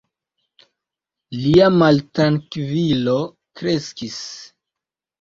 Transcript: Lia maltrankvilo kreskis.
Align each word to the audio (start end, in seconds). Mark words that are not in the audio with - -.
Lia 1.41 1.69
maltrankvilo 1.77 3.17
kreskis. 3.39 4.21